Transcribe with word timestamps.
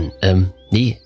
Mann, 0.00 0.12
ähm, 0.22 0.52
nee, 0.70 0.98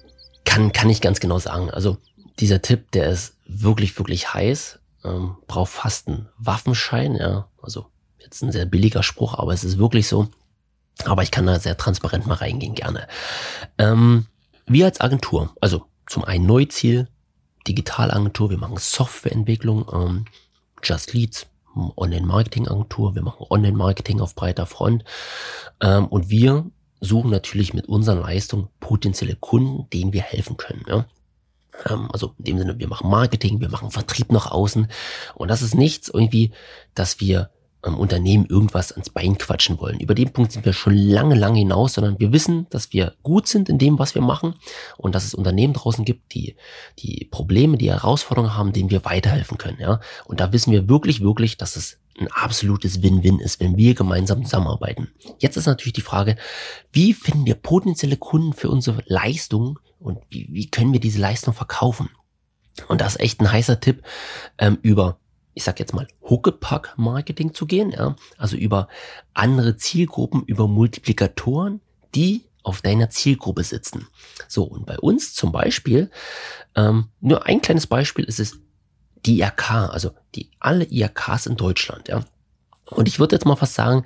kann, 0.45 0.73
kann 0.73 0.91
ich 0.91 1.01
ganz 1.01 1.21
genau 1.21 1.39
sagen. 1.39 1.71
Also 1.71 1.99
dieser 2.39 2.63
Tipp, 2.63 2.91
der 2.93 3.09
ist 3.09 3.37
wirklich, 3.47 3.97
wirklich 3.99 4.33
heiß. 4.33 4.79
Ähm, 5.05 5.37
braucht 5.47 5.73
fast 5.73 6.09
einen 6.09 6.29
Waffenschein, 6.39 7.17
ja. 7.17 7.49
Also 7.63 7.87
jetzt 8.19 8.43
ein 8.43 8.53
sehr 8.53 8.67
billiger 8.67 9.03
Spruch, 9.03 9.35
aber 9.35 9.53
es 9.53 9.65
ist 9.65 9.79
wirklich 9.79 10.09
so. 10.09 10.29
Aber 11.05 11.23
ich 11.23 11.31
kann 11.31 11.47
da 11.47 11.59
sehr 11.59 11.77
transparent 11.77 12.27
mal 12.27 12.35
reingehen, 12.35 12.75
gerne. 12.75 13.09
Ähm, 13.79 14.27
wir 14.67 14.87
als 14.87 15.01
Agentur, 15.01 15.53
also 15.61 15.85
zum 16.07 16.25
einen 16.25 16.47
Neuziel, 16.47 17.09
Digitalagentur, 17.67 18.51
wir 18.51 18.59
machen 18.59 18.77
Softwareentwicklung, 18.79 19.87
ähm, 19.93 20.25
Just 20.83 21.13
Leads, 21.13 21.47
Online-Marketing-Agentur, 21.75 23.15
wir 23.15 23.23
machen 23.23 23.47
Online-Marketing 23.51 24.21
auf 24.21 24.35
breiter 24.35 24.67
Front 24.67 25.05
ähm, 25.81 26.07
und 26.07 26.31
wir 26.31 26.67
suchen 27.01 27.31
natürlich 27.31 27.75
mit 27.75 27.87
unseren 27.87 28.21
Leistungen 28.21 28.69
potenzielle 28.81 29.37
Kunden, 29.37 29.89
denen 29.91 30.13
wir 30.13 30.23
helfen 30.23 30.57
können. 30.57 30.85
Ja? 30.89 31.07
Ähm, 31.89 32.09
also 32.13 32.35
in 32.39 32.45
dem 32.45 32.59
Sinne, 32.59 32.79
wir 32.79 32.89
machen 32.89 33.11
Marketing, 33.11 33.61
wir 33.61 33.69
machen 33.69 33.91
Vertrieb 33.91 34.33
nach 34.33 34.51
außen 34.51 34.89
und 35.35 35.49
das 35.49 35.63
ist 35.63 35.75
nichts 35.75 36.09
irgendwie, 36.09 36.53
dass 36.95 37.21
wir 37.21 37.51
ähm, 37.85 37.99
Unternehmen 37.99 38.47
irgendwas 38.47 38.93
ans 38.93 39.11
Bein 39.11 39.37
quatschen 39.39 39.79
wollen. 39.79 40.01
Über 40.01 40.15
den 40.15 40.33
Punkt 40.33 40.53
sind 40.53 40.65
wir 40.65 40.73
schon 40.73 40.97
lange, 40.97 41.35
lange 41.35 41.59
hinaus, 41.59 41.95
sondern 41.95 42.19
wir 42.19 42.33
wissen, 42.33 42.67
dass 42.71 42.93
wir 42.93 43.15
gut 43.23 43.47
sind 43.47 43.69
in 43.69 43.79
dem, 43.79 43.99
was 43.99 44.15
wir 44.15 44.23
machen 44.23 44.55
und 44.97 45.15
dass 45.15 45.25
es 45.25 45.35
Unternehmen 45.35 45.75
draußen 45.75 46.05
gibt, 46.05 46.35
die 46.35 46.57
die 46.99 47.29
Probleme, 47.31 47.77
die 47.77 47.91
Herausforderungen 47.91 48.57
haben, 48.57 48.73
denen 48.73 48.91
wir 48.91 49.05
weiterhelfen 49.05 49.59
können. 49.59 49.79
Ja? 49.81 50.01
Und 50.25 50.41
da 50.41 50.53
wissen 50.53 50.73
wir 50.73 50.89
wirklich, 50.89 51.21
wirklich, 51.21 51.57
dass 51.57 51.77
es 51.77 51.99
ein 52.19 52.29
absolutes 52.29 53.03
Win-Win 53.03 53.41
ist, 53.41 53.61
wenn 53.61 53.77
wir 53.77 53.95
gemeinsam 53.95 54.45
zusammenarbeiten. 54.45 55.13
Jetzt 55.39 55.57
ist 55.57 55.67
natürlich 55.67 55.95
die 55.95 56.01
Frage, 56.01 56.37
wie 56.93 57.13
finden 57.13 57.47
wir 57.47 57.55
potenzielle 57.55 58.17
Kunden 58.17 58.53
für 58.53 58.71
unsere 58.71 59.03
Leistung 59.07 59.79
und 59.99 60.19
wie, 60.29 60.49
wie 60.51 60.71
können 60.71 60.93
wir 60.93 61.01
diese 61.01 61.21
Leistung 61.21 61.55
verkaufen? 61.55 62.11
Und 62.89 63.01
das 63.01 63.15
ist 63.15 63.21
echt 63.21 63.41
ein 63.41 63.51
heißer 63.51 63.81
Tipp 63.81 64.03
ähm, 64.59 64.79
über 64.83 65.19
ich 65.55 65.63
sag 65.63 65.79
jetzt 65.79 65.95
mal, 65.95 66.09
Huckepack-Marketing 66.29 67.55
zu 67.55 67.67
gehen, 67.67 67.93
ja, 67.93 68.17
also 68.37 68.57
über 68.57 68.89
andere 69.33 69.77
Zielgruppen, 69.77 70.43
über 70.45 70.67
Multiplikatoren, 70.67 71.81
die 72.15 72.45
auf 72.63 72.83
deiner 72.83 73.11
Zielgruppe 73.11 73.63
sitzen. 73.63 74.09
So, 74.49 74.65
und 74.65 74.87
bei 74.87 74.99
uns 74.99 75.35
zum 75.35 75.53
Beispiel, 75.53 76.11
ähm, 76.75 77.11
nur 77.21 77.47
ein 77.47 77.61
kleines 77.61 77.87
Beispiel 77.87 78.25
ist 78.25 78.41
es 78.41 78.59
die 79.27 79.41
IRK, 79.41 79.91
also 79.91 80.13
die 80.35 80.51
alle 80.61 80.85
IRKs 80.85 81.47
in 81.47 81.57
Deutschland, 81.57 82.09
ja. 82.09 82.25
Und 82.87 83.09
ich 83.09 83.19
würde 83.19 83.37
jetzt 83.37 83.47
mal 83.47 83.57
fast 83.57 83.75
sagen, 83.75 84.05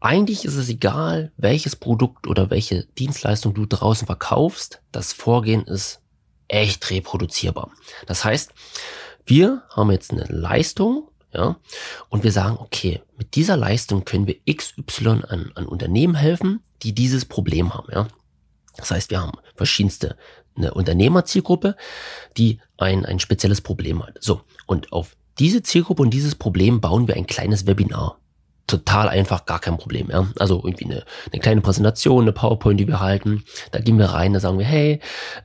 eigentlich 0.00 0.44
ist 0.44 0.54
es 0.54 0.68
egal, 0.68 1.32
welches 1.36 1.76
Produkt 1.76 2.26
oder 2.26 2.50
welche 2.50 2.84
Dienstleistung 2.98 3.54
du 3.54 3.66
draußen 3.66 4.06
verkaufst, 4.06 4.80
das 4.92 5.12
Vorgehen 5.12 5.64
ist 5.64 6.00
echt 6.46 6.88
reproduzierbar. 6.90 7.70
Das 8.06 8.24
heißt, 8.24 8.52
wir 9.26 9.62
haben 9.70 9.90
jetzt 9.90 10.12
eine 10.12 10.24
Leistung, 10.24 11.08
ja, 11.32 11.56
und 12.08 12.24
wir 12.24 12.32
sagen, 12.32 12.56
okay, 12.58 13.02
mit 13.16 13.34
dieser 13.34 13.56
Leistung 13.56 14.04
können 14.04 14.26
wir 14.26 14.36
XY 14.50 15.24
an, 15.28 15.52
an 15.54 15.66
Unternehmen 15.66 16.14
helfen, 16.14 16.62
die 16.82 16.94
dieses 16.94 17.24
Problem 17.24 17.74
haben, 17.74 17.88
ja. 17.92 18.08
Das 18.76 18.92
heißt, 18.92 19.10
wir 19.10 19.20
haben 19.20 19.32
verschiedenste 19.56 20.16
eine 20.58 20.74
Unternehmerzielgruppe, 20.74 21.76
die 22.36 22.60
ein, 22.76 23.06
ein 23.06 23.20
spezielles 23.20 23.60
Problem 23.60 24.04
hat. 24.04 24.18
So, 24.20 24.42
und 24.66 24.92
auf 24.92 25.16
diese 25.38 25.62
Zielgruppe 25.62 26.02
und 26.02 26.10
dieses 26.10 26.34
Problem 26.34 26.80
bauen 26.80 27.08
wir 27.08 27.16
ein 27.16 27.26
kleines 27.26 27.66
Webinar 27.66 28.18
total 28.68 29.08
einfach, 29.08 29.46
gar 29.46 29.58
kein 29.58 29.76
Problem. 29.76 30.08
Ja? 30.10 30.28
Also 30.38 30.62
irgendwie 30.62 30.84
eine, 30.84 31.04
eine 31.32 31.40
kleine 31.40 31.60
Präsentation, 31.60 32.22
eine 32.22 32.32
PowerPoint, 32.32 32.78
die 32.78 32.86
wir 32.86 33.00
halten. 33.00 33.42
Da 33.72 33.80
gehen 33.80 33.98
wir 33.98 34.06
rein, 34.06 34.34
da 34.34 34.40
sagen 34.40 34.58
wir, 34.58 34.66
hey, 34.66 35.00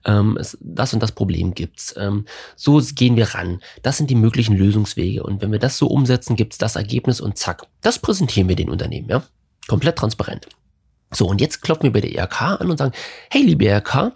ähm, 0.05 0.38
es, 0.39 0.58
das 0.61 0.94
und 0.94 1.02
das 1.02 1.14
Problem 1.14 1.55
gibt's. 1.55 1.95
Ähm, 1.98 2.25
so 2.55 2.80
gehen 2.93 3.15
wir 3.15 3.33
ran. 3.33 3.61
Das 3.82 3.98
sind 3.98 4.09
die 4.09 4.15
möglichen 4.15 4.55
Lösungswege. 4.55 5.23
Und 5.23 5.42
wenn 5.42 5.52
wir 5.52 5.59
das 5.59 5.77
so 5.77 5.88
umsetzen, 5.88 6.36
gibt's 6.36 6.58
das 6.58 6.76
Ergebnis 6.76 7.20
und 7.20 7.38
zack, 7.38 7.64
das 7.82 7.98
präsentieren 7.98 8.49
wir 8.49 8.55
den 8.55 8.70
Unternehmen. 8.70 9.09
Ja? 9.09 9.23
Komplett 9.67 9.95
transparent. 9.95 10.48
So, 11.14 11.28
und 11.28 11.42
jetzt 11.42 11.62
klopfen 11.62 11.84
wir 11.84 11.94
bei 11.94 12.02
der 12.02 12.16
ERK 12.16 12.42
an 12.62 12.70
und 12.70 12.78
sagen, 12.78 12.94
hey, 13.30 13.44
liebe 13.44 13.66
ERK, 13.66 14.12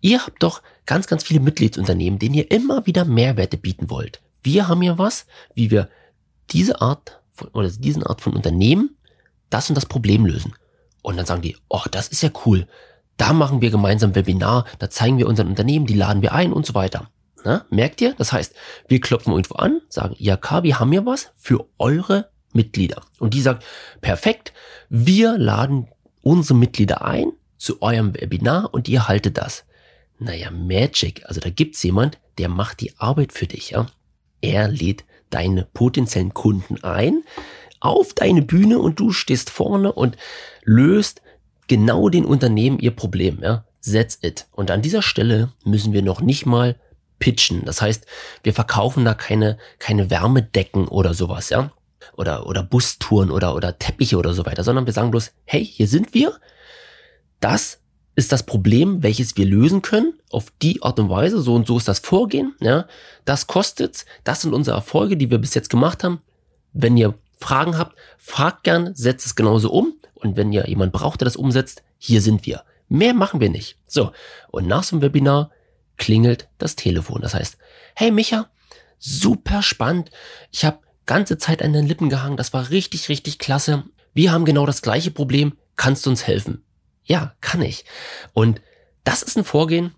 ihr 0.00 0.24
habt 0.24 0.42
doch 0.42 0.62
ganz, 0.86 1.06
ganz 1.06 1.24
viele 1.24 1.40
Mitgliedsunternehmen, 1.40 2.18
denen 2.18 2.34
ihr 2.34 2.50
immer 2.50 2.86
wieder 2.86 3.04
Mehrwerte 3.04 3.58
bieten 3.58 3.90
wollt. 3.90 4.20
Wir 4.42 4.68
haben 4.68 4.82
hier 4.82 4.98
was, 4.98 5.26
wie 5.54 5.70
wir 5.70 5.88
diese 6.50 6.80
Art 6.80 7.20
von, 7.30 7.48
oder 7.48 7.68
diesen 7.68 8.02
Art 8.02 8.20
von 8.20 8.34
Unternehmen 8.34 8.96
das 9.50 9.68
und 9.68 9.74
das 9.74 9.86
Problem 9.86 10.26
lösen. 10.26 10.54
Und 11.02 11.16
dann 11.16 11.26
sagen 11.26 11.42
die, 11.42 11.56
oh, 11.68 11.82
das 11.90 12.08
ist 12.08 12.22
ja 12.22 12.30
cool. 12.44 12.66
Da 13.16 13.32
machen 13.32 13.60
wir 13.60 13.70
gemeinsam 13.70 14.14
Webinar, 14.14 14.64
da 14.78 14.90
zeigen 14.90 15.18
wir 15.18 15.26
unseren 15.26 15.48
Unternehmen, 15.48 15.86
die 15.86 15.94
laden 15.94 16.22
wir 16.22 16.32
ein 16.32 16.52
und 16.52 16.66
so 16.66 16.74
weiter. 16.74 17.10
Na, 17.44 17.64
merkt 17.70 18.00
ihr? 18.00 18.14
Das 18.14 18.32
heißt, 18.32 18.54
wir 18.88 19.00
klopfen 19.00 19.32
irgendwo 19.32 19.54
an, 19.56 19.80
sagen, 19.88 20.14
ja, 20.18 20.36
K, 20.36 20.62
wir 20.62 20.78
haben 20.78 20.90
hier 20.92 21.06
was 21.06 21.30
für 21.36 21.66
eure 21.78 22.30
Mitglieder. 22.52 23.02
Und 23.18 23.34
die 23.34 23.40
sagt, 23.40 23.64
perfekt, 24.00 24.52
wir 24.88 25.38
laden 25.38 25.88
unsere 26.28 26.58
Mitglieder 26.58 27.06
ein 27.06 27.32
zu 27.56 27.80
eurem 27.80 28.12
Webinar 28.14 28.74
und 28.74 28.86
ihr 28.86 29.08
haltet 29.08 29.38
das. 29.38 29.64
Naja, 30.18 30.50
Magic, 30.50 31.24
also 31.24 31.40
da 31.40 31.48
gibt's 31.48 31.82
jemand, 31.82 32.18
der 32.36 32.50
macht 32.50 32.80
die 32.80 32.92
Arbeit 32.98 33.32
für 33.32 33.46
dich, 33.46 33.70
ja. 33.70 33.86
Er 34.42 34.68
lädt 34.68 35.04
deine 35.30 35.66
potenziellen 35.72 36.34
Kunden 36.34 36.84
ein 36.84 37.22
auf 37.80 38.12
deine 38.12 38.42
Bühne 38.42 38.78
und 38.78 39.00
du 39.00 39.10
stehst 39.10 39.48
vorne 39.48 39.92
und 39.92 40.18
löst 40.64 41.22
genau 41.66 42.10
den 42.10 42.26
Unternehmen 42.26 42.78
ihr 42.78 42.90
Problem, 42.90 43.38
ja. 43.42 43.64
That's 43.82 44.18
it. 44.20 44.48
Und 44.52 44.70
an 44.70 44.82
dieser 44.82 45.00
Stelle 45.00 45.50
müssen 45.64 45.94
wir 45.94 46.02
noch 46.02 46.20
nicht 46.20 46.44
mal 46.44 46.76
pitchen. 47.18 47.64
Das 47.64 47.80
heißt, 47.80 48.04
wir 48.42 48.52
verkaufen 48.52 49.06
da 49.06 49.14
keine, 49.14 49.56
keine 49.78 50.10
Wärmedecken 50.10 50.88
oder 50.88 51.14
sowas, 51.14 51.48
ja. 51.48 51.70
Oder, 52.16 52.46
oder 52.46 52.62
Bustouren 52.62 53.30
oder, 53.30 53.54
oder 53.54 53.78
Teppiche 53.78 54.18
oder 54.18 54.32
so 54.32 54.46
weiter, 54.46 54.64
sondern 54.64 54.86
wir 54.86 54.92
sagen 54.92 55.10
bloß, 55.10 55.32
hey, 55.44 55.64
hier 55.64 55.88
sind 55.88 56.14
wir. 56.14 56.38
Das 57.40 57.80
ist 58.18 58.32
das 58.32 58.42
Problem, 58.42 59.02
welches 59.04 59.36
wir 59.36 59.46
lösen 59.46 59.80
können, 59.80 60.14
auf 60.30 60.46
die 60.60 60.82
Art 60.82 60.98
und 60.98 61.08
Weise, 61.08 61.40
so 61.40 61.54
und 61.54 61.68
so 61.68 61.78
ist 61.78 61.86
das 61.86 62.00
Vorgehen, 62.00 62.54
ja, 62.60 62.86
das 63.24 63.46
kostet's, 63.46 64.06
das 64.24 64.40
sind 64.40 64.54
unsere 64.54 64.76
Erfolge, 64.76 65.16
die 65.16 65.30
wir 65.30 65.38
bis 65.38 65.54
jetzt 65.54 65.70
gemacht 65.70 66.02
haben. 66.02 66.20
Wenn 66.72 66.96
ihr 66.96 67.14
Fragen 67.38 67.78
habt, 67.78 67.96
fragt 68.16 68.64
gern, 68.64 68.92
setzt 68.96 69.24
es 69.24 69.36
genauso 69.36 69.70
um 69.70 69.94
und 70.14 70.36
wenn 70.36 70.52
ihr 70.52 70.68
jemand 70.68 70.92
braucht, 70.92 71.20
der 71.20 71.26
das 71.26 71.36
umsetzt, 71.36 71.84
hier 71.96 72.20
sind 72.20 72.44
wir. 72.44 72.64
Mehr 72.88 73.14
machen 73.14 73.38
wir 73.38 73.50
nicht. 73.50 73.76
So, 73.86 74.10
und 74.50 74.66
nach 74.66 74.82
so 74.82 74.96
einem 74.96 75.02
Webinar 75.02 75.50
klingelt 75.96 76.48
das 76.58 76.74
Telefon. 76.74 77.22
Das 77.22 77.34
heißt, 77.34 77.56
hey 77.94 78.10
Micha, 78.10 78.48
super 78.98 79.62
spannend. 79.62 80.10
Ich 80.50 80.64
habe 80.64 80.78
ganze 81.08 81.38
Zeit 81.38 81.62
an 81.62 81.72
den 81.72 81.86
Lippen 81.86 82.08
gehangen. 82.08 82.36
Das 82.36 82.52
war 82.52 82.70
richtig, 82.70 83.08
richtig 83.08 83.40
klasse. 83.40 83.82
Wir 84.14 84.30
haben 84.30 84.44
genau 84.44 84.66
das 84.66 84.82
gleiche 84.82 85.10
Problem. 85.10 85.54
Kannst 85.74 86.06
du 86.06 86.10
uns 86.10 86.26
helfen? 86.26 86.62
Ja, 87.02 87.34
kann 87.40 87.62
ich. 87.62 87.84
Und 88.34 88.60
das 89.02 89.22
ist 89.22 89.36
ein 89.36 89.44
Vorgehen, 89.44 89.94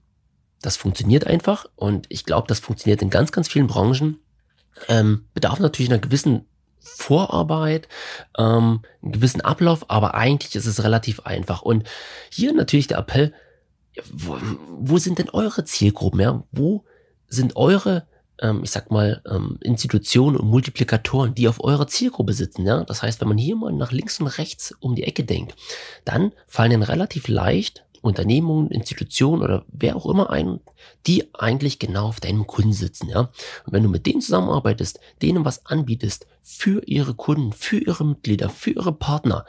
das 0.62 0.76
funktioniert 0.76 1.26
einfach 1.26 1.66
und 1.74 2.06
ich 2.10 2.24
glaube, 2.24 2.46
das 2.46 2.60
funktioniert 2.60 3.02
in 3.02 3.10
ganz, 3.10 3.32
ganz 3.32 3.48
vielen 3.48 3.66
Branchen. 3.66 4.18
Ähm, 4.88 5.26
bedarf 5.34 5.58
natürlich 5.58 5.90
einer 5.90 6.00
gewissen 6.00 6.46
Vorarbeit, 6.78 7.88
ähm, 8.38 8.82
einen 9.02 9.12
gewissen 9.12 9.40
Ablauf, 9.40 9.90
aber 9.90 10.14
eigentlich 10.14 10.54
ist 10.54 10.66
es 10.66 10.84
relativ 10.84 11.20
einfach. 11.20 11.62
Und 11.62 11.88
hier 12.30 12.52
natürlich 12.52 12.86
der 12.86 12.98
Appell, 12.98 13.34
wo, 14.12 14.38
wo 14.68 14.98
sind 14.98 15.18
denn 15.18 15.30
eure 15.30 15.64
Zielgruppen? 15.64 16.20
Ja? 16.20 16.44
Wo 16.52 16.84
sind 17.26 17.56
eure 17.56 18.06
ähm, 18.40 18.60
ich 18.64 18.70
sag 18.70 18.90
mal, 18.90 19.22
ähm, 19.30 19.58
Institutionen 19.60 20.36
und 20.36 20.48
Multiplikatoren, 20.48 21.34
die 21.34 21.48
auf 21.48 21.62
eurer 21.62 21.86
Zielgruppe 21.86 22.32
sitzen. 22.32 22.66
Ja? 22.66 22.84
Das 22.84 23.02
heißt, 23.02 23.20
wenn 23.20 23.28
man 23.28 23.38
hier 23.38 23.56
mal 23.56 23.72
nach 23.72 23.92
links 23.92 24.20
und 24.20 24.26
rechts 24.26 24.74
um 24.80 24.94
die 24.94 25.04
Ecke 25.04 25.24
denkt, 25.24 25.54
dann 26.04 26.32
fallen 26.46 26.72
dann 26.72 26.82
relativ 26.82 27.28
leicht 27.28 27.84
Unternehmungen, 28.02 28.70
Institutionen 28.70 29.42
oder 29.42 29.64
wer 29.68 29.94
auch 29.94 30.06
immer 30.06 30.30
ein, 30.30 30.60
die 31.06 31.34
eigentlich 31.34 31.78
genau 31.78 32.06
auf 32.06 32.20
deinem 32.20 32.46
Kunden 32.46 32.72
sitzen, 32.72 33.10
ja. 33.10 33.30
Und 33.66 33.72
wenn 33.72 33.82
du 33.82 33.90
mit 33.90 34.06
denen 34.06 34.22
zusammenarbeitest, 34.22 35.00
denen 35.20 35.44
was 35.44 35.66
anbietest 35.66 36.26
für 36.40 36.82
ihre 36.86 37.12
Kunden, 37.14 37.52
für 37.52 37.78
ihre 37.78 38.06
Mitglieder, 38.06 38.48
für 38.48 38.70
ihre 38.70 38.92
Partner, 38.92 39.44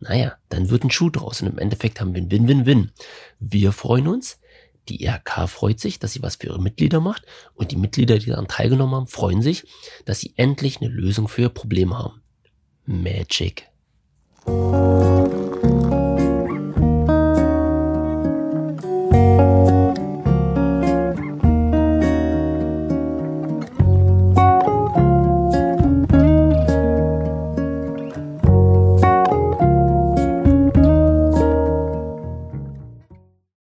naja, 0.00 0.36
dann 0.48 0.70
wird 0.70 0.84
ein 0.84 0.92
Schuh 0.92 1.10
draus 1.10 1.42
und 1.42 1.48
im 1.48 1.58
Endeffekt 1.58 2.00
haben 2.00 2.14
wir 2.14 2.22
ein 2.22 2.30
Win-Win-Win. 2.30 2.92
Wir 3.40 3.72
freuen 3.72 4.06
uns, 4.06 4.38
die 4.88 5.04
IHK 5.04 5.48
freut 5.48 5.80
sich, 5.80 5.98
dass 5.98 6.12
sie 6.12 6.22
was 6.22 6.36
für 6.36 6.46
ihre 6.48 6.60
Mitglieder 6.60 7.00
macht 7.00 7.22
und 7.54 7.70
die 7.70 7.76
Mitglieder, 7.76 8.18
die 8.18 8.30
daran 8.30 8.48
teilgenommen 8.48 8.94
haben, 8.94 9.06
freuen 9.06 9.42
sich, 9.42 9.64
dass 10.04 10.20
sie 10.20 10.32
endlich 10.36 10.80
eine 10.80 10.90
Lösung 10.90 11.28
für 11.28 11.42
ihr 11.42 11.48
Problem 11.48 11.96
haben. 11.96 12.22
Magic. 12.86 13.68